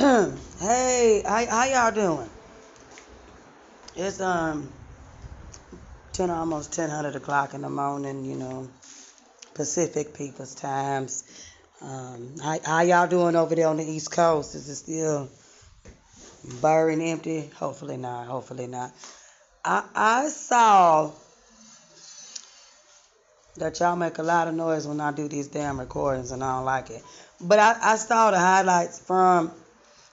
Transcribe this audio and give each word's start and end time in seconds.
hey, 0.60 1.22
how, 1.26 1.46
how 1.46 1.64
y'all 1.66 1.92
doing? 1.92 2.30
It's 3.94 4.18
um 4.18 4.72
ten 6.14 6.30
almost 6.30 6.72
ten 6.72 6.88
hundred 6.88 7.16
o'clock 7.16 7.52
in 7.52 7.60
the 7.60 7.68
morning, 7.68 8.24
you 8.24 8.36
know, 8.36 8.70
Pacific 9.52 10.14
people's 10.14 10.54
times. 10.54 11.24
Um, 11.82 12.34
how, 12.42 12.58
how 12.64 12.80
y'all 12.80 13.08
doing 13.08 13.36
over 13.36 13.54
there 13.54 13.68
on 13.68 13.76
the 13.76 13.84
East 13.84 14.10
Coast? 14.10 14.54
Is 14.54 14.70
it 14.70 14.76
still 14.76 15.28
burning 16.62 17.02
empty? 17.02 17.50
Hopefully 17.56 17.98
not. 17.98 18.26
Hopefully 18.26 18.68
not. 18.68 18.92
I 19.62 19.84
I 19.94 20.28
saw 20.28 21.10
that 23.58 23.78
y'all 23.80 23.96
make 23.96 24.16
a 24.16 24.22
lot 24.22 24.48
of 24.48 24.54
noise 24.54 24.86
when 24.86 24.98
I 24.98 25.12
do 25.12 25.28
these 25.28 25.48
damn 25.48 25.78
recordings, 25.78 26.32
and 26.32 26.42
I 26.42 26.56
don't 26.56 26.64
like 26.64 26.88
it. 26.88 27.02
But 27.38 27.58
I, 27.58 27.76
I 27.82 27.96
saw 27.96 28.30
the 28.30 28.38
highlights 28.38 28.98
from 28.98 29.52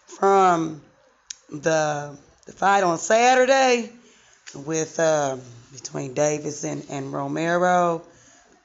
from 0.08 0.82
the 1.50 2.18
the 2.46 2.52
fight 2.54 2.84
on 2.84 2.98
Saturday 2.98 3.92
with 4.56 5.00
uh, 5.00 5.38
between 5.74 6.14
Davidson 6.14 6.84
and, 6.90 7.12
Romero. 7.12 8.02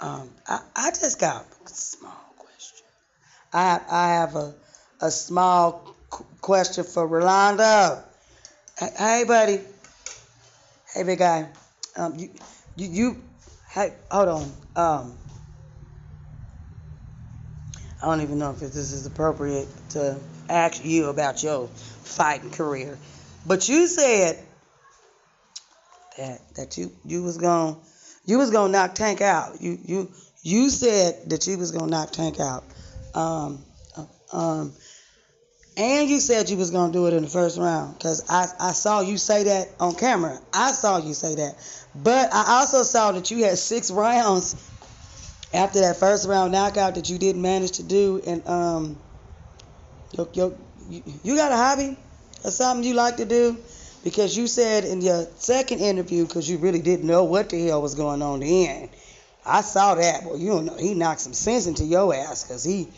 Um, 0.01 0.31
I, 0.49 0.61
I 0.75 0.91
just 0.91 1.21
got 1.21 1.45
a 1.67 1.69
small 1.69 2.35
question. 2.39 2.87
I 3.53 3.81
I 3.91 4.09
have 4.15 4.37
a 4.37 4.55
a 5.01 5.11
small 5.11 5.95
question 6.41 6.85
for 6.85 7.07
Rolando. 7.07 8.03
Hey, 8.79 8.91
hey, 8.97 9.25
buddy. 9.27 9.61
Hey, 10.95 11.03
big 11.03 11.19
guy. 11.19 11.49
Um, 11.97 12.17
you 12.19 12.31
you 12.77 12.89
you. 12.89 13.23
Hey, 13.71 13.95
hold 14.11 14.29
on. 14.29 14.53
Um, 14.77 15.19
I 18.03 18.07
don't 18.07 18.21
even 18.23 18.39
know 18.39 18.51
if 18.51 18.59
this 18.59 18.75
is 18.77 19.07
appropriate 19.07 19.69
to 19.91 20.19
ask 20.49 20.85
you 20.85 21.07
about 21.07 21.43
your 21.43 21.69
fighting 21.69 22.51
career, 22.51 22.99
but 23.47 23.69
you 23.69 23.87
said 23.87 24.39
that 26.19 26.41
that 26.57 26.77
you 26.77 26.91
you 27.05 27.23
was 27.23 27.39
going 27.39 27.77
you 28.25 28.39
was 28.39 28.51
gonna 28.51 28.73
knock 28.73 28.97
Tank 28.97 29.21
out. 29.21 29.63
You 29.63 29.79
you 29.85 30.11
you 30.43 30.69
said 30.69 31.31
that 31.31 31.47
you 31.47 31.57
was 31.57 31.71
gonna 31.71 31.91
knock 31.91 32.11
Tank 32.11 32.41
out. 32.41 32.65
Um, 33.15 33.65
um, 34.33 34.73
and 35.77 36.11
you 36.11 36.19
said 36.19 36.51
you 36.51 36.57
was 36.57 36.73
gonna 36.73 36.93
do 36.93 37.07
it 37.07 37.15
in 37.15 37.23
the 37.23 37.31
first 37.31 37.57
round 37.57 37.97
because 37.97 38.29
I 38.29 38.47
I 38.59 38.73
saw 38.73 39.01
you 39.01 39.17
say 39.17 39.45
that 39.45 39.69
on 39.79 39.95
camera. 39.95 40.41
I 40.53 40.73
saw 40.73 40.99
you 40.99 41.15
say 41.15 41.37
that, 41.37 41.55
but 41.95 42.35
I 42.35 42.59
also 42.59 42.83
saw 42.83 43.13
that 43.13 43.31
you 43.31 43.45
had 43.45 43.59
six 43.59 43.93
rounds 43.93 44.57
after 45.53 45.81
that 45.81 45.97
first 45.99 46.29
round 46.29 46.53
knockout 46.53 46.95
that 46.95 47.11
you 47.11 47.19
didn't 47.19 47.43
manage 47.43 47.73
to 47.73 47.83
do. 47.83 48.21
And 48.27 48.47
um, 48.47 49.01
yo, 50.13 50.29
yo, 50.33 50.59
you, 50.89 51.37
got 51.37 51.53
a 51.53 51.57
hobby 51.57 51.97
or 52.45 52.51
something 52.51 52.85
you 52.85 52.95
like 52.95 53.19
to 53.19 53.25
do? 53.25 53.57
Because 54.05 54.37
you 54.37 54.47
said 54.49 54.85
in 54.85 55.01
your 55.01 55.27
second 55.37 55.79
interview, 55.79 56.27
because 56.27 56.49
you 56.49 56.59
really 56.59 56.81
didn't 56.81 57.07
know 57.07 57.25
what 57.25 57.51
the 57.51 57.67
hell 57.67 57.83
was 57.83 57.95
going 57.95 58.21
on 58.21 58.41
then. 58.41 58.89
I 59.45 59.61
saw 59.61 59.95
that. 59.95 60.25
Well, 60.25 60.37
you 60.37 60.51
don't 60.51 60.65
know. 60.67 60.77
He 60.77 60.95
knocked 60.95 61.21
some 61.21 61.33
sense 61.33 61.67
into 61.67 61.85
your 61.85 62.15
ass 62.15 62.45
because 62.45 62.65
he, 62.65 62.89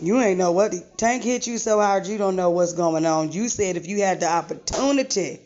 you 0.00 0.20
ain't 0.20 0.38
know 0.38 0.52
what. 0.52 0.72
The, 0.72 0.84
Tank 0.96 1.24
hit 1.24 1.46
you 1.46 1.58
so 1.58 1.80
hard 1.80 2.06
you 2.06 2.18
don't 2.18 2.36
know 2.36 2.50
what's 2.50 2.74
going 2.74 3.06
on. 3.06 3.32
You 3.32 3.48
said 3.48 3.76
if 3.76 3.88
you 3.88 4.02
had 4.02 4.20
the 4.20 4.28
opportunity 4.28 5.40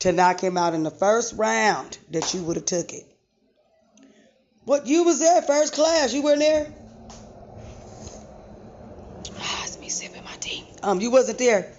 to 0.00 0.12
knock 0.12 0.40
him 0.40 0.56
out 0.56 0.74
in 0.74 0.82
the 0.82 0.90
first 0.90 1.34
round, 1.34 1.98
that 2.10 2.34
you 2.34 2.42
would 2.42 2.56
have 2.56 2.66
took 2.66 2.92
it. 2.92 3.04
What 4.64 4.86
you 4.86 5.04
was 5.04 5.18
there 5.18 5.42
first 5.42 5.72
class? 5.72 6.12
You 6.12 6.22
weren't 6.22 6.40
there. 6.40 6.72
Ah, 9.38 9.62
it's 9.64 9.78
me 9.78 9.88
sipping 9.88 10.24
my 10.24 10.34
tea. 10.40 10.64
Um, 10.82 11.00
you 11.00 11.10
wasn't 11.10 11.38
there. 11.38 11.72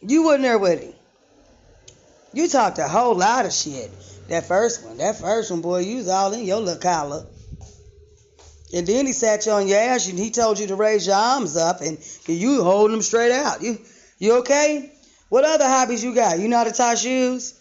You 0.00 0.24
wasn't 0.24 0.42
there 0.42 0.58
with 0.58 0.82
him. 0.82 0.94
You 2.32 2.48
talked 2.48 2.78
a 2.78 2.88
whole 2.88 3.14
lot 3.14 3.44
of 3.44 3.52
shit. 3.52 3.90
That 4.28 4.46
first 4.46 4.84
one, 4.84 4.96
that 4.98 5.16
first 5.16 5.50
one, 5.50 5.60
boy, 5.60 5.80
you 5.80 5.98
was 5.98 6.08
all 6.08 6.32
in 6.32 6.44
your 6.44 6.60
little 6.60 6.80
collar. 6.80 7.26
And 8.74 8.86
then 8.86 9.04
he 9.04 9.12
sat 9.12 9.44
you 9.44 9.52
on 9.52 9.68
your 9.68 9.78
ass 9.78 10.08
and 10.08 10.18
he 10.18 10.30
told 10.30 10.58
you 10.58 10.68
to 10.68 10.76
raise 10.76 11.06
your 11.06 11.16
arms 11.16 11.58
up 11.58 11.82
and, 11.82 11.98
you 12.26 12.62
holding 12.62 12.92
them 12.92 13.02
straight 13.02 13.32
out. 13.32 13.62
You 13.62 13.78
you 14.18 14.38
okay? 14.38 14.90
What 15.28 15.44
other 15.44 15.66
hobbies 15.66 16.02
you 16.02 16.14
got? 16.14 16.38
You 16.38 16.48
know 16.48 16.58
how 16.58 16.64
to 16.64 16.72
tie 16.72 16.94
shoes? 16.94 17.58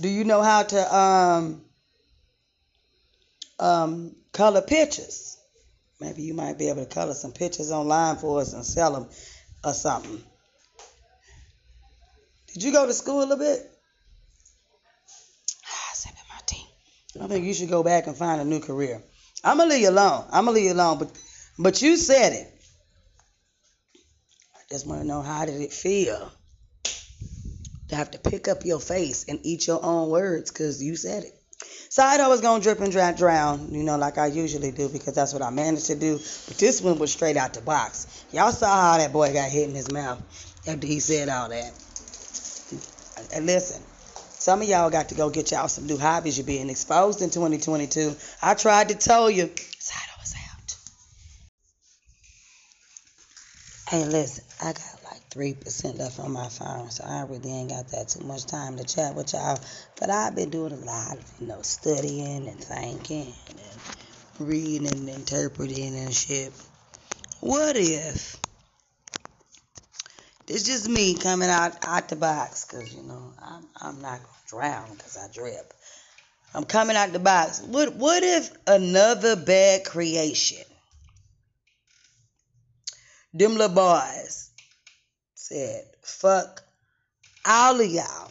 Do 0.00 0.08
you 0.08 0.24
know 0.24 0.40
how 0.40 0.62
to 0.62 0.96
um 0.96 1.62
um 3.60 4.16
color 4.32 4.62
pictures? 4.62 5.36
Maybe 6.00 6.22
you 6.22 6.34
might 6.34 6.58
be 6.58 6.68
able 6.68 6.84
to 6.84 6.92
color 6.92 7.14
some 7.14 7.32
pictures 7.32 7.70
online 7.70 8.16
for 8.16 8.40
us 8.40 8.54
and 8.54 8.64
sell 8.64 8.92
them 8.92 9.06
or 9.62 9.74
something. 9.74 10.22
Did 12.54 12.62
you 12.62 12.72
go 12.72 12.86
to 12.86 12.94
school 12.94 13.18
a 13.18 13.20
little 13.20 13.36
bit? 13.36 13.70
Ah, 15.64 15.90
sipping 15.92 16.18
my 16.30 16.40
tea. 16.46 16.66
I 17.20 17.26
think 17.28 17.44
you 17.44 17.54
should 17.54 17.68
go 17.68 17.82
back 17.82 18.06
and 18.06 18.16
find 18.16 18.40
a 18.40 18.44
new 18.44 18.60
career. 18.60 19.02
I'm 19.44 19.58
gonna 19.58 19.70
leave 19.70 19.82
you 19.82 19.90
alone. 19.90 20.24
I'm 20.32 20.46
gonna 20.46 20.56
leave 20.56 20.64
you 20.64 20.72
alone, 20.72 20.98
but 20.98 21.12
but 21.58 21.82
you 21.82 21.96
said 21.96 22.32
it. 22.32 22.48
I 24.54 24.60
just 24.70 24.86
want 24.86 25.02
to 25.02 25.06
know 25.06 25.20
how 25.20 25.44
did 25.44 25.60
it 25.60 25.72
feel 25.72 26.32
to 27.88 27.96
have 27.96 28.10
to 28.12 28.18
pick 28.18 28.48
up 28.48 28.64
your 28.64 28.80
face 28.80 29.26
and 29.28 29.40
eat 29.42 29.66
your 29.66 29.84
own 29.84 30.08
words 30.08 30.50
because 30.50 30.82
you 30.82 30.96
said 30.96 31.24
it. 31.24 31.39
So 31.88 32.04
I 32.04 32.28
was 32.28 32.40
gonna 32.40 32.62
drip 32.62 32.80
and 32.80 32.92
dra- 32.92 33.14
drown, 33.16 33.68
you 33.72 33.82
know, 33.82 33.96
like 33.98 34.16
I 34.16 34.26
usually 34.26 34.70
do 34.70 34.88
because 34.88 35.14
that's 35.14 35.32
what 35.32 35.42
I 35.42 35.50
managed 35.50 35.86
to 35.86 35.96
do. 35.96 36.18
But 36.46 36.56
this 36.56 36.80
one 36.80 36.98
was 36.98 37.12
straight 37.12 37.36
out 37.36 37.54
the 37.54 37.60
box. 37.60 38.06
Y'all 38.32 38.52
saw 38.52 38.92
how 38.92 38.98
that 38.98 39.12
boy 39.12 39.32
got 39.32 39.50
hit 39.50 39.68
in 39.68 39.74
his 39.74 39.90
mouth 39.90 40.22
after 40.68 40.86
he 40.86 41.00
said 41.00 41.28
all 41.28 41.48
that. 41.48 41.72
And 43.34 43.46
listen, 43.46 43.82
some 44.14 44.62
of 44.62 44.68
y'all 44.68 44.88
got 44.88 45.08
to 45.08 45.14
go 45.14 45.30
get 45.30 45.50
y'all 45.50 45.68
some 45.68 45.86
new 45.86 45.98
hobbies. 45.98 46.38
You're 46.38 46.46
being 46.46 46.70
exposed 46.70 47.22
in 47.22 47.30
2022. 47.30 48.14
I 48.40 48.54
tried 48.54 48.90
to 48.90 48.94
tell 48.94 49.28
you. 49.28 49.50
Sato 49.78 50.12
was 50.20 50.34
out. 50.34 50.76
Hey, 53.90 54.04
listen, 54.04 54.44
I 54.62 54.72
got 54.72 54.99
3% 55.30 55.98
left 55.98 56.18
on 56.18 56.32
my 56.32 56.48
phone, 56.48 56.90
so 56.90 57.04
I 57.04 57.22
really 57.22 57.52
ain't 57.52 57.70
got 57.70 57.88
that 57.88 58.08
too 58.08 58.24
much 58.24 58.46
time 58.46 58.76
to 58.76 58.84
chat 58.84 59.14
with 59.14 59.32
y'all. 59.32 59.60
But 59.98 60.10
I've 60.10 60.34
been 60.34 60.50
doing 60.50 60.72
a 60.72 60.76
lot 60.76 61.18
of, 61.18 61.32
you 61.38 61.46
know, 61.46 61.62
studying 61.62 62.48
and 62.48 62.58
thinking 62.58 63.32
and 63.48 64.48
reading 64.48 64.88
and 64.88 65.08
interpreting 65.08 65.96
and 65.96 66.12
shit. 66.12 66.52
What 67.40 67.76
if 67.76 68.36
it's 70.48 70.64
just 70.64 70.88
me 70.88 71.14
coming 71.14 71.48
out 71.48 71.76
out 71.86 72.08
the 72.08 72.16
box 72.16 72.64
because 72.64 72.92
you 72.92 73.04
know 73.04 73.32
I'm 73.40 73.66
I'm 73.76 74.02
not 74.02 74.18
gonna 74.18 74.36
drown 74.48 74.94
because 74.96 75.16
I 75.16 75.32
drip. 75.32 75.72
I'm 76.52 76.64
coming 76.64 76.96
out 76.96 77.12
the 77.12 77.20
box. 77.20 77.62
What 77.62 77.94
what 77.94 78.22
if 78.24 78.50
another 78.66 79.36
bad 79.36 79.84
creation? 79.84 80.64
Them 83.32 83.56
little 83.56 83.76
boys 83.76 84.49
said 85.50 85.84
fuck 86.02 86.62
all 87.44 87.80
of 87.80 87.86
y'all 87.90 88.30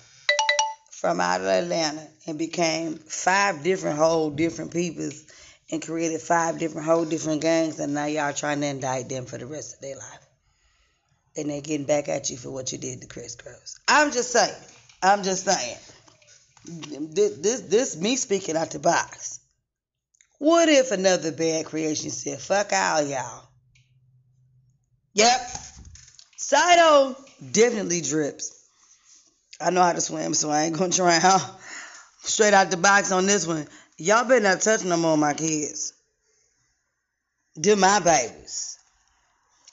from 0.92 1.20
out 1.20 1.42
of 1.42 1.48
Atlanta 1.48 2.08
and 2.28 2.38
became 2.38 2.96
five 2.96 3.62
different 3.62 3.98
whole 3.98 4.30
different 4.30 4.72
peoples 4.72 5.26
and 5.70 5.82
created 5.82 6.22
five 6.22 6.60
different 6.60 6.88
whole 6.88 7.04
different 7.04 7.42
gangs 7.42 7.80
and 7.80 7.94
now 7.94 8.06
y'all 8.06 8.34
trying 8.34 8.62
to 8.62 8.68
indict 8.68 9.10
them 9.10 9.26
for 9.26 9.38
the 9.38 9.46
rest 9.46 9.76
of 9.76 9.82
their 9.82 9.98
life 9.98 10.28
and 11.36 11.50
they're 11.50 11.62
getting 11.62 11.86
back 11.86 12.08
at 12.08 12.30
you 12.30 12.38
for 12.38 12.52
what 12.52 12.72
you 12.72 12.78
did 12.78 13.02
to 13.02 13.08
Kris 13.08 13.36
Kross. 13.36 13.80
I'm 13.88 14.12
just 14.12 14.32
saying. 14.32 14.54
I'm 15.04 15.24
just 15.24 15.46
saying. 15.46 15.78
This, 17.14 17.38
this, 17.38 17.62
this 17.62 17.98
me 17.98 18.16
speaking 18.16 18.56
out 18.56 18.72
the 18.72 18.80
box. 18.80 19.40
What 20.38 20.70
if 20.70 20.92
another 20.92 21.32
bad 21.32 21.66
creation 21.66 22.12
said, 22.12 22.40
fuck 22.40 22.72
all 22.74 23.02
y'all? 23.02 23.44
Yep. 25.14 25.69
Saito 26.50 27.16
definitely 27.52 28.02
drips. 28.02 28.60
I 29.62 29.70
know 29.70 29.84
how 29.84 29.94
to 29.94 30.02
swim, 30.02 30.34
so 30.34 30.50
I 30.50 30.64
ain't 30.64 30.76
gonna 30.76 30.92
drown. 30.96 31.40
Straight 32.24 32.56
out 32.56 32.72
the 32.72 32.78
box 32.78 33.12
on 33.12 33.28
this 33.28 33.46
one. 33.46 33.68
Y'all 34.00 34.28
better 34.28 34.42
not 34.42 34.62
touch 34.62 34.84
no 34.84 34.98
more 34.98 35.16
my 35.16 35.36
kids. 35.36 35.94
Do 37.62 37.76
my 37.76 38.00
babies. 38.00 38.80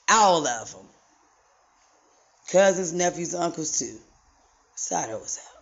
All 0.07 0.45
of 0.45 0.71
them 0.71 0.85
cousins, 2.51 2.93
nephews, 2.93 3.33
uncles 3.33 3.79
too. 3.79 3.97
Sato 4.75 5.17
was 5.17 5.39
out. 5.43 5.56